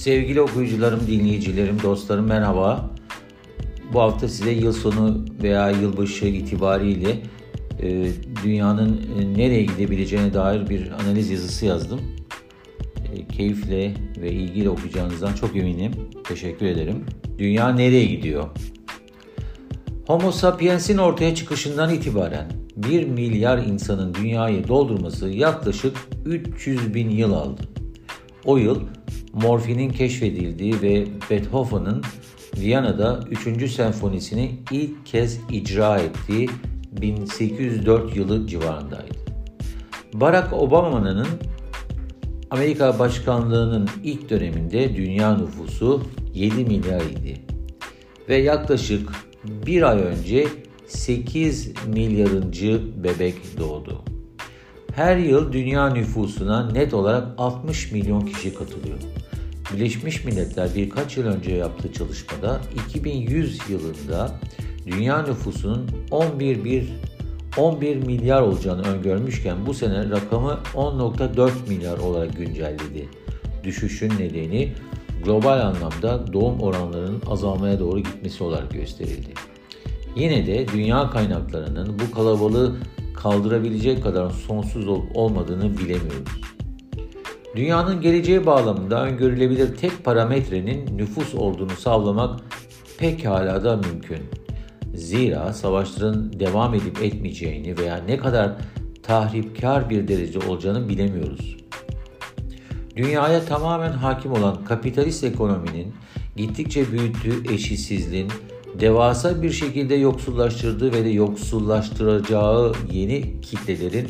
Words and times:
Sevgili 0.00 0.40
okuyucularım, 0.40 1.00
dinleyicilerim, 1.06 1.82
dostlarım 1.82 2.26
merhaba. 2.26 2.90
Bu 3.92 4.00
hafta 4.00 4.28
size 4.28 4.50
yıl 4.50 4.72
sonu 4.72 5.24
veya 5.42 5.70
yılbaşı 5.70 6.26
itibariyle 6.26 7.18
e, 7.82 8.08
dünyanın 8.44 9.00
e, 9.18 9.38
nereye 9.38 9.62
gidebileceğine 9.62 10.34
dair 10.34 10.68
bir 10.68 10.90
analiz 10.90 11.30
yazısı 11.30 11.66
yazdım. 11.66 12.00
E, 13.14 13.26
keyifle 13.28 13.94
ve 14.20 14.32
ilgiyle 14.32 14.70
okuyacağınızdan 14.70 15.32
çok 15.32 15.56
eminim. 15.56 15.92
Teşekkür 16.28 16.66
ederim. 16.66 17.04
Dünya 17.38 17.72
nereye 17.72 18.04
gidiyor? 18.04 18.44
Homo 20.06 20.32
sapiens'in 20.32 20.98
ortaya 20.98 21.34
çıkışından 21.34 21.94
itibaren 21.94 22.52
1 22.76 23.06
milyar 23.06 23.58
insanın 23.58 24.14
dünyayı 24.14 24.68
doldurması 24.68 25.28
yaklaşık 25.28 25.96
300 26.26 26.94
bin 26.94 27.10
yıl 27.10 27.32
aldı. 27.32 27.62
O 28.44 28.56
yıl 28.56 28.80
morfinin 29.32 29.90
keşfedildiği 29.90 30.82
ve 30.82 31.06
Beethoven'ın 31.30 32.02
Viyana'da 32.56 33.20
3. 33.30 33.70
senfonisini 33.72 34.50
ilk 34.70 35.06
kez 35.06 35.40
icra 35.50 35.98
ettiği 35.98 36.50
1804 36.92 38.16
yılı 38.16 38.46
civarındaydı. 38.46 39.14
Barack 40.14 40.52
Obama'nın 40.52 41.26
Amerika 42.50 42.98
başkanlığının 42.98 43.88
ilk 44.04 44.30
döneminde 44.30 44.96
dünya 44.96 45.36
nüfusu 45.36 46.02
7 46.34 46.64
milyar 46.64 47.00
idi. 47.00 47.40
Ve 48.28 48.36
yaklaşık 48.36 49.10
bir 49.66 49.82
ay 49.82 50.00
önce 50.00 50.46
8 50.86 51.72
milyarıncı 51.86 52.80
bebek 53.04 53.58
doğdu. 53.58 54.04
Her 54.94 55.16
yıl 55.16 55.52
dünya 55.52 55.90
nüfusuna 55.90 56.70
net 56.70 56.94
olarak 56.94 57.28
60 57.38 57.92
milyon 57.92 58.20
kişi 58.20 58.54
katılıyor. 58.54 58.98
Birleşmiş 59.74 60.24
Milletler 60.24 60.70
birkaç 60.76 61.16
yıl 61.16 61.26
önce 61.26 61.54
yaptığı 61.54 61.92
çalışmada 61.92 62.60
2100 62.88 63.60
yılında 63.68 64.40
dünya 64.86 65.22
nüfusunun 65.22 65.90
11 66.10 66.64
bir 66.64 66.88
11 67.56 67.96
milyar 67.96 68.42
olacağını 68.42 68.82
öngörmüşken 68.82 69.66
bu 69.66 69.74
sene 69.74 70.10
rakamı 70.10 70.58
10.4 70.74 71.50
milyar 71.68 71.98
olarak 71.98 72.36
güncelledi. 72.36 73.08
Düşüşün 73.64 74.10
nedeni 74.10 74.72
global 75.24 75.60
anlamda 75.60 76.32
doğum 76.32 76.60
oranlarının 76.60 77.22
azalmaya 77.26 77.80
doğru 77.80 77.98
gitmesi 77.98 78.44
olarak 78.44 78.70
gösterildi. 78.72 79.34
Yine 80.16 80.46
de 80.46 80.66
dünya 80.72 81.10
kaynaklarının 81.10 81.98
bu 81.98 82.14
kalabalığı 82.14 82.76
kaldırabilecek 83.14 84.02
kadar 84.02 84.30
sonsuz 84.30 84.88
olup 84.88 85.16
olmadığını 85.16 85.78
bilemiyoruz. 85.78 86.40
Dünyanın 87.56 88.00
geleceği 88.00 88.46
bağlamında 88.46 89.04
öngörülebilir 89.04 89.76
tek 89.76 90.04
parametrenin 90.04 90.98
nüfus 90.98 91.34
olduğunu 91.34 91.70
sağlamak 91.70 92.40
pekala 92.98 93.64
da 93.64 93.76
mümkün. 93.76 94.20
Zira 94.94 95.52
savaşların 95.52 96.40
devam 96.40 96.74
edip 96.74 97.02
etmeyeceğini 97.02 97.78
veya 97.78 97.96
ne 97.96 98.16
kadar 98.16 98.52
tahripkar 99.02 99.90
bir 99.90 100.08
derece 100.08 100.38
olacağını 100.38 100.88
bilemiyoruz. 100.88 101.56
Dünyaya 102.96 103.44
tamamen 103.44 103.92
hakim 103.92 104.32
olan 104.32 104.64
kapitalist 104.64 105.24
ekonominin 105.24 105.94
gittikçe 106.36 106.92
büyüttüğü 106.92 107.54
eşitsizliğin 107.54 108.28
devasa 108.80 109.42
bir 109.42 109.50
şekilde 109.50 109.94
yoksullaştırdığı 109.94 110.92
ve 110.92 111.04
de 111.04 111.08
yoksullaştıracağı 111.08 112.72
yeni 112.92 113.40
kitlelerin 113.40 114.06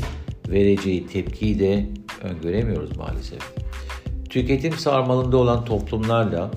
vereceği 0.49 1.07
tepkiyi 1.07 1.59
de 1.59 1.87
öngöremiyoruz 2.23 2.97
maalesef. 2.97 3.39
Tüketim 4.31 4.73
sarmalında 4.73 5.37
olan 5.37 5.65
toplumlarla 5.65 6.51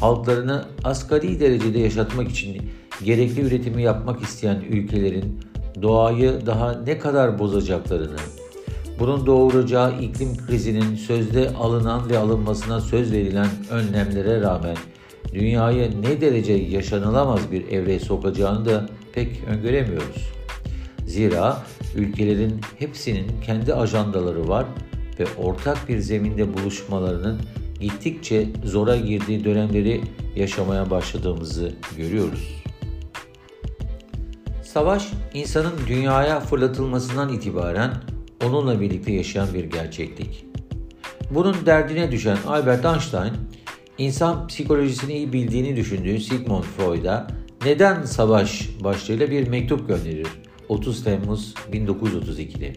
halklarını 0.00 0.64
asgari 0.84 1.40
derecede 1.40 1.78
yaşatmak 1.78 2.30
için 2.30 2.70
gerekli 3.04 3.40
üretimi 3.42 3.82
yapmak 3.82 4.22
isteyen 4.22 4.60
ülkelerin 4.70 5.40
doğayı 5.82 6.46
daha 6.46 6.72
ne 6.72 6.98
kadar 6.98 7.38
bozacaklarını, 7.38 8.16
bunun 8.98 9.26
doğuracağı 9.26 10.00
iklim 10.00 10.36
krizinin 10.46 10.96
sözde 10.96 11.50
alınan 11.50 12.10
ve 12.10 12.18
alınmasına 12.18 12.80
söz 12.80 13.12
verilen 13.12 13.48
önlemlere 13.70 14.40
rağmen 14.40 14.76
dünyayı 15.34 16.02
ne 16.02 16.20
derece 16.20 16.52
yaşanılamaz 16.52 17.52
bir 17.52 17.68
evreye 17.68 18.00
sokacağını 18.00 18.64
da 18.64 18.88
pek 19.12 19.44
öngöremiyoruz. 19.48 20.32
Zira 21.06 21.62
ülkelerin 21.96 22.60
hepsinin 22.78 23.26
kendi 23.46 23.74
ajandaları 23.74 24.48
var 24.48 24.66
ve 25.20 25.26
ortak 25.38 25.88
bir 25.88 25.98
zeminde 25.98 26.54
buluşmalarının 26.54 27.40
gittikçe 27.80 28.48
zora 28.64 28.96
girdiği 28.96 29.44
dönemleri 29.44 30.00
yaşamaya 30.36 30.90
başladığımızı 30.90 31.72
görüyoruz. 31.96 32.64
Savaş, 34.62 35.08
insanın 35.34 35.72
dünyaya 35.88 36.40
fırlatılmasından 36.40 37.32
itibaren 37.32 37.92
onunla 38.44 38.80
birlikte 38.80 39.12
yaşayan 39.12 39.54
bir 39.54 39.64
gerçeklik. 39.64 40.46
Bunun 41.30 41.66
derdine 41.66 42.12
düşen 42.12 42.38
Albert 42.46 42.84
Einstein, 42.84 43.32
insan 43.98 44.46
psikolojisini 44.46 45.12
iyi 45.12 45.32
bildiğini 45.32 45.76
düşündüğü 45.76 46.20
Sigmund 46.20 46.64
Freud'a 46.64 47.26
neden 47.64 48.02
savaş 48.02 48.68
başlığıyla 48.84 49.30
bir 49.30 49.48
mektup 49.48 49.88
gönderir 49.88 50.26
30 50.68 51.04
Temmuz 51.04 51.54
1932'de. 51.72 52.72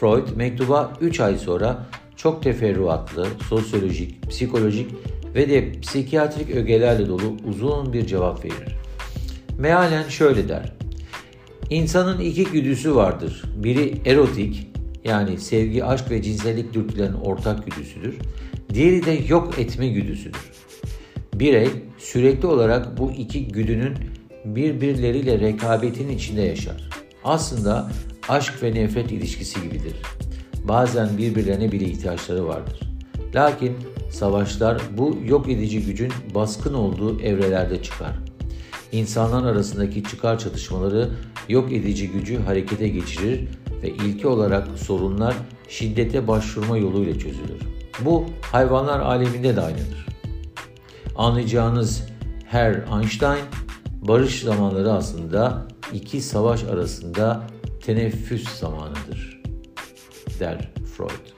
Freud 0.00 0.36
mektuba 0.36 0.92
3 1.00 1.20
ay 1.20 1.38
sonra 1.38 1.86
çok 2.16 2.42
teferruatlı, 2.42 3.26
sosyolojik, 3.48 4.30
psikolojik 4.30 4.90
ve 5.34 5.50
de 5.50 5.72
psikiyatrik 5.80 6.50
ögelerle 6.50 7.08
dolu 7.08 7.36
uzun 7.48 7.92
bir 7.92 8.06
cevap 8.06 8.44
verir. 8.44 8.76
Mealen 9.58 10.08
şöyle 10.08 10.48
der. 10.48 10.72
İnsanın 11.70 12.20
iki 12.20 12.44
güdüsü 12.44 12.94
vardır. 12.94 13.42
Biri 13.56 14.00
erotik 14.06 14.66
yani 15.04 15.38
sevgi, 15.38 15.84
aşk 15.84 16.10
ve 16.10 16.22
cinsellik 16.22 16.74
dürtülerinin 16.74 17.20
ortak 17.20 17.66
güdüsüdür. 17.66 18.14
Diğeri 18.74 19.06
de 19.06 19.18
yok 19.28 19.58
etme 19.58 19.88
güdüsüdür. 19.88 20.50
Birey 21.34 21.68
sürekli 21.98 22.46
olarak 22.46 22.98
bu 22.98 23.12
iki 23.12 23.48
güdünün 23.48 23.94
birbirleriyle 24.44 25.40
rekabetin 25.40 26.08
içinde 26.08 26.42
yaşar. 26.42 26.90
Aslında 27.24 27.90
aşk 28.28 28.62
ve 28.62 28.74
nefret 28.74 29.12
ilişkisi 29.12 29.62
gibidir. 29.62 29.94
Bazen 30.64 31.18
birbirlerine 31.18 31.72
bile 31.72 31.84
ihtiyaçları 31.84 32.46
vardır. 32.46 32.80
Lakin 33.34 33.76
savaşlar 34.10 34.82
bu 34.96 35.18
yok 35.24 35.48
edici 35.48 35.84
gücün 35.84 36.12
baskın 36.34 36.74
olduğu 36.74 37.20
evrelerde 37.20 37.82
çıkar. 37.82 38.12
İnsanlar 38.92 39.52
arasındaki 39.52 40.04
çıkar 40.04 40.38
çatışmaları 40.38 41.10
yok 41.48 41.72
edici 41.72 42.08
gücü 42.08 42.42
harekete 42.42 42.88
geçirir 42.88 43.48
ve 43.82 43.88
ilki 43.88 44.26
olarak 44.26 44.68
sorunlar 44.78 45.34
şiddete 45.68 46.28
başvurma 46.28 46.76
yoluyla 46.76 47.18
çözülür. 47.18 47.60
Bu 48.00 48.24
hayvanlar 48.52 49.00
aleminde 49.00 49.56
de 49.56 49.60
aynıdır. 49.60 50.06
Anlayacağınız 51.16 52.02
her 52.44 52.72
Einstein 53.00 53.44
barış 54.02 54.42
zamanları 54.42 54.92
aslında 54.92 55.66
iki 55.92 56.20
savaş 56.20 56.64
arasında 56.64 57.42
teneffüs 57.86 58.48
zamanıdır, 58.48 59.42
der 60.40 60.70
Freud. 60.96 61.36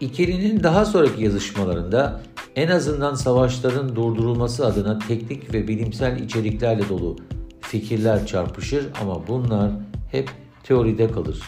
İkilinin 0.00 0.62
daha 0.62 0.84
sonraki 0.84 1.24
yazışmalarında 1.24 2.20
en 2.56 2.68
azından 2.68 3.14
savaşların 3.14 3.96
durdurulması 3.96 4.66
adına 4.66 4.98
teknik 4.98 5.54
ve 5.54 5.68
bilimsel 5.68 6.20
içeriklerle 6.20 6.88
dolu 6.88 7.16
fikirler 7.60 8.26
çarpışır 8.26 8.86
ama 9.00 9.26
bunlar 9.28 9.70
hep 10.10 10.30
teoride 10.62 11.10
kalır. 11.10 11.42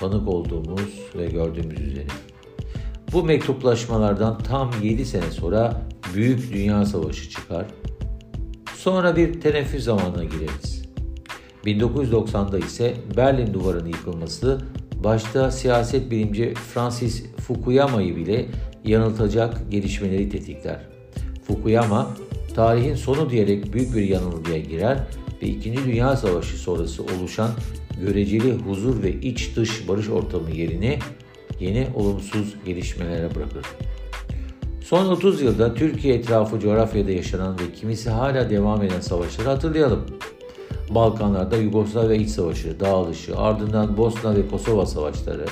Tanık 0.00 0.28
olduğumuz 0.28 1.02
ve 1.16 1.26
gördüğümüz 1.26 1.80
üzere. 1.80 2.06
Bu 3.12 3.24
mektuplaşmalardan 3.24 4.38
tam 4.38 4.70
7 4.82 5.06
sene 5.06 5.30
sonra 5.30 5.82
Büyük 6.14 6.52
Dünya 6.52 6.86
Savaşı 6.86 7.30
çıkar. 7.30 7.66
Sonra 8.76 9.16
bir 9.16 9.40
teneffüs 9.40 9.84
zamanına 9.84 10.24
gireriz. 10.24 10.77
1990'da 11.76 12.58
ise 12.58 12.94
Berlin 13.16 13.54
Duvarı'nın 13.54 13.88
yıkılması 13.88 14.58
başta 15.04 15.50
siyaset 15.50 16.10
bilimci 16.10 16.54
Francis 16.54 17.24
Fukuyama'yı 17.36 18.16
bile 18.16 18.46
yanıltacak 18.84 19.70
gelişmeleri 19.70 20.28
tetikler. 20.28 20.80
Fukuyama, 21.46 22.10
tarihin 22.54 22.94
sonu 22.94 23.30
diyerek 23.30 23.72
büyük 23.72 23.94
bir 23.94 24.02
yanılgıya 24.02 24.58
girer 24.58 24.98
ve 25.42 25.46
2. 25.46 25.76
Dünya 25.86 26.16
Savaşı 26.16 26.56
sonrası 26.56 27.02
oluşan 27.02 27.50
göreceli 28.00 28.52
huzur 28.52 29.02
ve 29.02 29.12
iç 29.12 29.56
dış 29.56 29.88
barış 29.88 30.08
ortamı 30.08 30.50
yerini 30.50 30.98
yeni 31.60 31.88
olumsuz 31.94 32.54
gelişmelere 32.66 33.34
bırakır. 33.34 33.66
Son 34.80 35.06
30 35.06 35.42
yılda 35.42 35.74
Türkiye 35.74 36.14
etrafı 36.14 36.60
coğrafyada 36.60 37.10
yaşanan 37.10 37.58
ve 37.58 37.72
kimisi 37.72 38.10
hala 38.10 38.50
devam 38.50 38.82
eden 38.82 39.00
savaşları 39.00 39.48
hatırlayalım. 39.48 40.06
Balkanlarda 40.90 41.56
Yugoslavya 41.56 42.16
İç 42.16 42.30
Savaşı, 42.30 42.80
dağılışı, 42.80 43.36
ardından 43.36 43.96
Bosna 43.96 44.36
ve 44.36 44.48
Kosova 44.48 44.86
savaşları, 44.86 45.44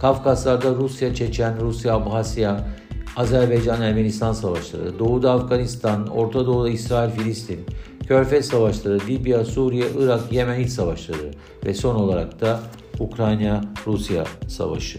Kafkaslarda 0.00 0.74
Rusya, 0.74 1.14
Çeçen, 1.14 1.60
Rusya, 1.60 1.94
Abhasya, 1.94 2.68
Azerbaycan-Ermenistan 3.16 4.32
savaşları, 4.32 4.98
Doğu'da 4.98 5.32
Afganistan, 5.32 6.06
Orta 6.06 6.46
Doğu'da 6.46 6.70
İsrail-Filistin, 6.70 7.60
Körfez 8.08 8.46
savaşları, 8.46 9.00
Libya, 9.08 9.44
Suriye, 9.44 9.86
Irak, 9.98 10.32
Yemen 10.32 10.60
iç 10.60 10.70
savaşları 10.70 11.30
ve 11.66 11.74
son 11.74 11.94
olarak 11.94 12.40
da 12.40 12.60
Ukrayna-Rusya 12.98 14.24
savaşı. 14.48 14.98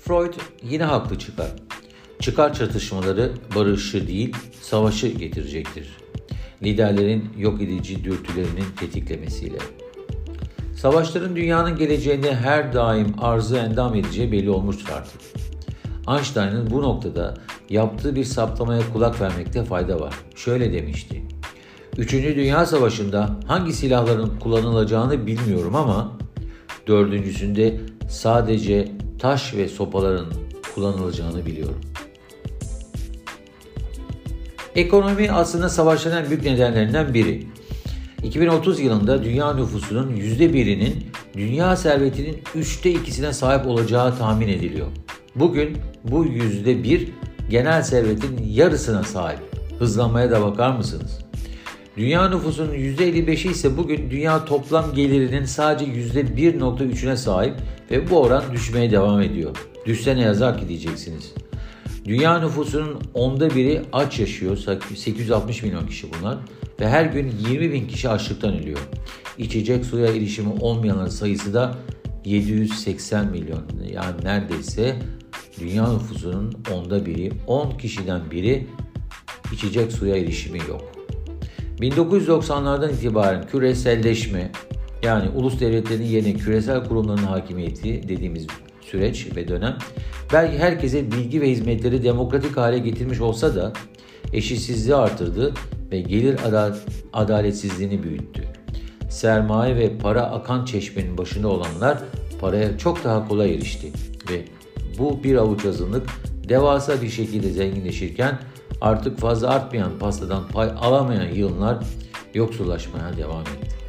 Freud 0.00 0.34
yine 0.62 0.84
haklı 0.84 1.18
çıkar. 1.18 1.50
Çıkar 2.20 2.54
çatışmaları 2.54 3.32
barışı 3.56 4.08
değil, 4.08 4.36
savaşı 4.62 5.08
getirecektir. 5.08 5.96
Liderlerin 6.62 7.28
yok 7.38 7.62
edici 7.62 8.04
dürtülerinin 8.04 8.64
tetiklemesiyle. 8.80 9.58
Savaşların 10.76 11.36
dünyanın 11.36 11.76
geleceğinde 11.76 12.34
her 12.34 12.72
daim 12.72 13.14
arzı 13.18 13.56
endam 13.56 13.94
edeceği 13.94 14.32
belli 14.32 14.50
olmuştur 14.50 14.88
artık. 14.96 15.20
Einstein'ın 16.08 16.70
bu 16.70 16.82
noktada 16.82 17.34
yaptığı 17.70 18.16
bir 18.16 18.24
saptamaya 18.24 18.82
kulak 18.92 19.20
vermekte 19.20 19.64
fayda 19.64 20.00
var. 20.00 20.14
Şöyle 20.34 20.72
demişti. 20.72 21.22
Üçüncü 21.98 22.36
Dünya 22.36 22.66
Savaşı'nda 22.66 23.30
hangi 23.46 23.72
silahların 23.72 24.38
kullanılacağını 24.40 25.26
bilmiyorum 25.26 25.74
ama 25.74 26.18
dördüncüsünde 26.86 27.80
sadece 28.08 28.88
taş 29.18 29.54
ve 29.54 29.68
sopaların 29.68 30.26
kullanılacağını 30.74 31.46
biliyorum. 31.46 31.89
Ekonomi 34.74 35.30
aslında 35.30 35.68
savaşların 35.68 36.24
en 36.24 36.30
büyük 36.30 36.44
nedenlerinden 36.44 37.14
biri. 37.14 37.46
2030 38.22 38.80
yılında 38.80 39.24
dünya 39.24 39.54
nüfusunun 39.54 40.16
%1'inin 40.16 41.06
dünya 41.36 41.76
servetinin 41.76 42.42
üçte 42.54 42.90
ikisine 42.90 43.32
sahip 43.32 43.66
olacağı 43.66 44.18
tahmin 44.18 44.48
ediliyor. 44.48 44.86
Bugün 45.34 45.76
bu 46.04 46.26
%1 46.26 47.08
genel 47.50 47.82
servetin 47.82 48.42
yarısına 48.50 49.02
sahip. 49.02 49.38
Hızlanmaya 49.78 50.30
da 50.30 50.42
bakar 50.42 50.76
mısınız? 50.76 51.18
Dünya 51.96 52.28
nüfusunun 52.28 52.74
%55'i 52.74 53.50
ise 53.50 53.76
bugün 53.76 54.10
dünya 54.10 54.44
toplam 54.44 54.94
gelirinin 54.94 55.44
sadece 55.44 55.92
%1.3'üne 55.92 57.16
sahip 57.16 57.54
ve 57.90 58.10
bu 58.10 58.20
oran 58.20 58.44
düşmeye 58.52 58.90
devam 58.90 59.20
ediyor. 59.20 59.56
Düşse 59.86 60.16
ne 60.16 60.20
yazar 60.20 60.58
ki 60.58 60.68
diyeceksiniz. 60.68 61.34
Dünya 62.04 62.38
nüfusunun 62.38 63.02
onda 63.14 63.50
biri 63.50 63.82
aç 63.92 64.18
yaşıyor. 64.18 64.58
860 64.96 65.62
milyon 65.62 65.86
kişi 65.86 66.06
bunlar. 66.12 66.38
Ve 66.80 66.88
her 66.88 67.04
gün 67.04 67.32
20 67.48 67.72
bin 67.72 67.88
kişi 67.88 68.08
açlıktan 68.08 68.58
ölüyor. 68.58 68.78
İçecek 69.38 69.84
suya 69.84 70.06
erişimi 70.06 70.52
olmayanların 70.60 71.08
sayısı 71.08 71.54
da 71.54 71.78
780 72.24 73.30
milyon. 73.30 73.62
Yani 73.92 74.24
neredeyse 74.24 74.96
dünya 75.60 75.92
nüfusunun 75.92 76.52
onda 76.74 77.06
biri, 77.06 77.32
10 77.46 77.78
kişiden 77.78 78.30
biri 78.30 78.66
içecek 79.52 79.92
suya 79.92 80.16
erişimi 80.16 80.58
yok. 80.58 80.92
1990'lardan 81.80 82.92
itibaren 82.92 83.46
küreselleşme 83.46 84.52
yani 85.02 85.28
ulus 85.28 85.60
devletlerin 85.60 86.04
yerine 86.04 86.34
küresel 86.34 86.84
kurumların 86.84 87.24
hakimiyeti 87.24 88.08
dediğimiz 88.08 88.46
süreç 88.90 89.36
ve 89.36 89.48
dönem 89.48 89.78
belki 90.32 90.58
herkese 90.58 91.12
bilgi 91.12 91.40
ve 91.40 91.50
hizmetleri 91.50 92.04
demokratik 92.04 92.56
hale 92.56 92.78
getirmiş 92.78 93.20
olsa 93.20 93.54
da 93.54 93.72
eşitsizliği 94.32 94.94
artırdı 94.94 95.54
ve 95.90 96.00
gelir 96.00 96.36
adaletsizliğini 97.12 98.02
büyüttü. 98.02 98.44
Sermaye 99.10 99.76
ve 99.76 99.98
para 99.98 100.22
akan 100.22 100.64
çeşmenin 100.64 101.18
başında 101.18 101.48
olanlar 101.48 101.98
paraya 102.40 102.78
çok 102.78 103.04
daha 103.04 103.28
kolay 103.28 103.54
erişti 103.54 103.92
ve 104.30 104.44
bu 104.98 105.24
bir 105.24 105.36
avuç 105.36 105.64
azınlık 105.64 106.06
devasa 106.48 107.02
bir 107.02 107.08
şekilde 107.08 107.50
zenginleşirken 107.50 108.38
artık 108.80 109.18
fazla 109.18 109.48
artmayan 109.48 109.98
pastadan 109.98 110.48
pay 110.48 110.70
alamayan 110.80 111.28
yığınlar 111.34 111.78
yoksullaşmaya 112.34 113.16
devam 113.16 113.40
etti. 113.40 113.79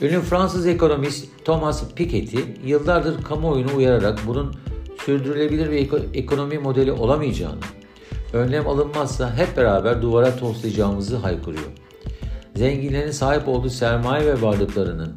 Ünlü 0.00 0.20
Fransız 0.20 0.66
ekonomist 0.66 1.28
Thomas 1.44 1.94
Piketty 1.94 2.38
yıllardır 2.64 3.22
kamuoyunu 3.22 3.76
uyararak 3.76 4.18
bunun 4.26 4.54
sürdürülebilir 5.04 5.70
bir 5.70 5.90
ekonomi 6.14 6.58
modeli 6.58 6.92
olamayacağını, 6.92 7.60
önlem 8.32 8.68
alınmazsa 8.68 9.36
hep 9.36 9.56
beraber 9.56 10.02
duvara 10.02 10.36
toslayacağımızı 10.36 11.16
haykırıyor. 11.16 11.66
Zenginlerin 12.56 13.10
sahip 13.10 13.48
olduğu 13.48 13.70
sermaye 13.70 14.26
ve 14.26 14.42
varlıklarının 14.42 15.14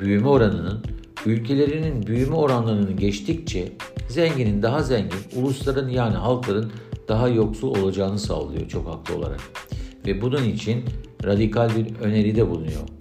büyüme 0.00 0.28
oranının 0.28 0.84
ülkelerinin 1.26 2.06
büyüme 2.06 2.36
oranlarını 2.36 2.92
geçtikçe 2.92 3.72
zenginin 4.08 4.62
daha 4.62 4.82
zengin, 4.82 5.20
ulusların 5.36 5.88
yani 5.88 6.16
halkların 6.16 6.72
daha 7.08 7.28
yoksul 7.28 7.82
olacağını 7.82 8.18
sağlıyor 8.18 8.68
çok 8.68 8.88
haklı 8.88 9.16
olarak. 9.16 9.40
Ve 10.06 10.22
bunun 10.22 10.44
için 10.44 10.84
radikal 11.24 11.70
bir 11.76 12.00
öneride 12.00 12.50
bulunuyor. 12.50 12.99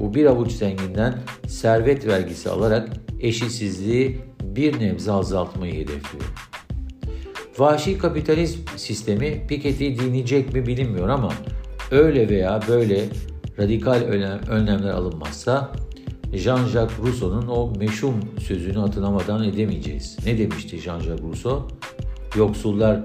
Bu 0.00 0.14
bir 0.14 0.26
avuç 0.26 0.52
zenginden 0.52 1.18
servet 1.46 2.06
vergisi 2.06 2.50
alarak 2.50 2.88
eşitsizliği 3.20 4.20
bir 4.42 4.80
nebze 4.80 5.12
azaltmayı 5.12 5.74
hedefliyor. 5.74 6.24
Vahşi 7.58 7.98
kapitalizm 7.98 8.60
sistemi 8.76 9.46
Piketty'yi 9.46 9.98
dinleyecek 9.98 10.54
mi 10.54 10.66
bilinmiyor 10.66 11.08
ama 11.08 11.32
öyle 11.90 12.28
veya 12.28 12.60
böyle 12.68 13.04
radikal 13.58 14.02
önlemler 14.48 14.90
alınmazsa 14.90 15.72
Jean-Jacques 16.32 16.98
Rousseau'nun 17.02 17.46
o 17.46 17.72
meşhum 17.78 18.14
sözünü 18.40 18.78
hatırlamadan 18.78 19.44
edemeyeceğiz. 19.44 20.18
Ne 20.26 20.38
demişti 20.38 20.76
Jean-Jacques 20.76 21.22
Rousseau? 21.22 21.68
Yoksullar 22.36 23.00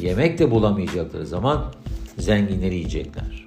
yemek 0.00 0.38
de 0.38 0.50
bulamayacakları 0.50 1.26
zaman 1.26 1.72
zenginleri 2.18 2.74
yiyecekler. 2.74 3.37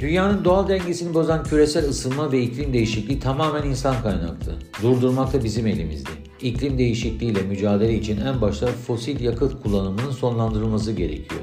Dünyanın 0.00 0.44
doğal 0.44 0.68
dengesini 0.68 1.14
bozan 1.14 1.44
küresel 1.44 1.88
ısınma 1.88 2.32
ve 2.32 2.42
iklim 2.42 2.72
değişikliği 2.72 3.20
tamamen 3.20 3.68
insan 3.68 4.02
kaynaklı. 4.02 4.52
Durdurmak 4.82 5.32
da 5.32 5.44
bizim 5.44 5.66
elimizde. 5.66 6.10
İklim 6.40 6.78
değişikliğiyle 6.78 7.42
mücadele 7.42 7.94
için 7.94 8.20
en 8.20 8.40
başta 8.40 8.66
fosil 8.66 9.20
yakıt 9.20 9.62
kullanımının 9.62 10.10
sonlandırılması 10.10 10.92
gerekiyor. 10.92 11.40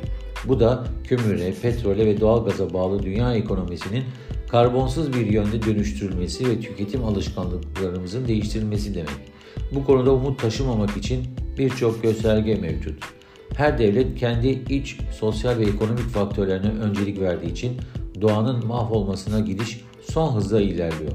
Bu 0.48 0.60
da 0.60 0.84
kömüre, 1.04 1.54
petrole 1.62 2.06
ve 2.06 2.22
doğal 2.22 2.46
gaza 2.46 2.74
bağlı 2.74 3.04
dünya 3.04 3.34
ekonomisinin 3.34 4.04
karbonsuz 4.50 5.14
bir 5.14 5.26
yönde 5.26 5.62
dönüştürülmesi 5.62 6.50
ve 6.50 6.60
tüketim 6.60 7.04
alışkanlıklarımızın 7.04 8.28
değiştirilmesi 8.28 8.96
demek. 8.96 9.32
Bu 9.72 9.86
konuda 9.86 10.14
umut 10.14 10.42
taşımamak 10.42 10.98
için 10.98 11.24
birçok 11.58 12.04
gösterge 12.04 12.56
mevcut. 12.56 13.04
Her 13.56 13.78
devlet 13.78 14.20
kendi 14.20 14.48
iç, 14.70 14.98
sosyal 15.20 15.58
ve 15.58 15.64
ekonomik 15.64 16.10
faktörlerine 16.10 16.70
öncelik 16.70 17.20
verdiği 17.20 17.52
için 17.52 17.78
doğanın 18.22 18.66
mahvolmasına 18.66 19.40
gidiş 19.40 19.82
son 20.12 20.36
hızla 20.36 20.62
ilerliyor. 20.62 21.12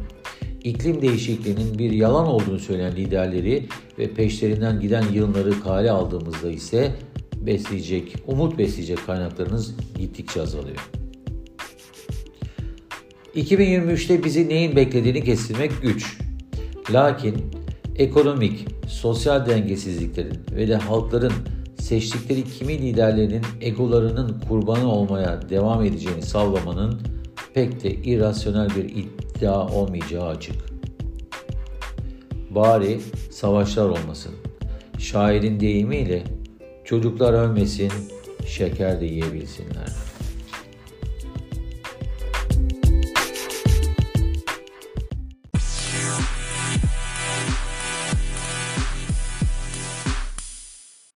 İklim 0.65 1.03
değişikliğinin 1.03 1.79
bir 1.79 1.91
yalan 1.91 2.27
olduğunu 2.27 2.59
söyleyen 2.59 2.97
liderleri 2.97 3.67
ve 3.99 4.15
peşlerinden 4.15 4.81
giden 4.81 5.05
yığınları 5.13 5.61
kale 5.61 5.91
aldığımızda 5.91 6.51
ise 6.51 6.95
besleyecek, 7.37 8.17
umut 8.27 8.59
besleyecek 8.59 9.07
kaynaklarınız 9.07 9.75
gittikçe 9.99 10.43
azalıyor. 10.43 10.91
2023'te 13.37 14.25
bizi 14.25 14.49
neyin 14.49 14.77
beklediğini 14.77 15.25
kestirmek 15.25 15.83
güç. 15.83 16.19
Lakin 16.91 17.37
ekonomik, 17.97 18.67
sosyal 18.89 19.47
dengesizliklerin 19.47 20.39
ve 20.57 20.69
de 20.69 20.77
halkların 20.77 21.33
seçtikleri 21.87 22.45
kimi 22.45 22.79
liderlerinin 22.79 23.43
egolarının 23.61 24.41
kurbanı 24.49 24.93
olmaya 24.93 25.49
devam 25.49 25.85
edeceğini 25.85 26.23
sallamanın 26.23 27.01
pek 27.55 27.85
de 27.85 27.91
irrasyonel 27.91 28.69
bir 28.77 28.85
iddia 28.85 29.69
olmayacağı 29.69 30.27
açık. 30.27 30.57
Bari 32.51 33.01
savaşlar 33.31 33.89
olmasın. 33.89 34.33
Şairin 34.99 35.61
deyimiyle 35.61 36.23
çocuklar 36.85 37.33
ölmesin, 37.33 37.93
şeker 38.47 39.01
de 39.01 39.05
yiyebilsinler.'' 39.05 40.06